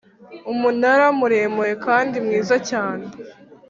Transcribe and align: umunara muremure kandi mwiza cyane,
umunara 0.51 1.05
muremure 1.17 1.73
kandi 1.85 2.15
mwiza 2.25 2.55
cyane, 2.69 3.05